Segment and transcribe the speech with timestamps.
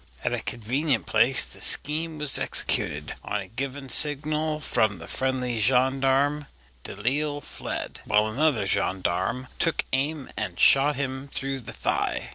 [0.23, 3.13] At a convenient place the scheme was executed.
[3.23, 6.47] On a given signal from the friendly gendarme,
[6.83, 12.29] Delisle fled, while another gendarme took aim and shot him through the thigh.